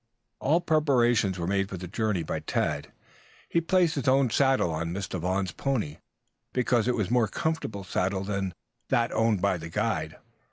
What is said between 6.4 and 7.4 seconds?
because it was a more